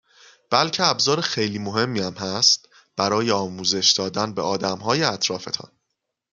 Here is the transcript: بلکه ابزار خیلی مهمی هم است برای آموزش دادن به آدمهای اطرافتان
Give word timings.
بلکه 0.49 0.85
ابزار 0.85 1.21
خیلی 1.21 1.59
مهمی 1.59 1.99
هم 1.99 2.17
است 2.17 2.69
برای 2.95 3.31
آموزش 3.31 3.91
دادن 3.91 4.33
به 4.33 4.41
آدمهای 4.41 5.03
اطرافتان 5.03 5.71